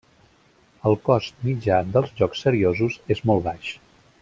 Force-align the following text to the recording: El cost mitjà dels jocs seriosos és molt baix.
El 0.91 0.97
cost 1.09 1.43
mitjà 1.49 1.77
dels 1.97 2.15
jocs 2.23 2.41
seriosos 2.47 2.99
és 3.17 3.23
molt 3.33 3.47
baix. 3.51 3.71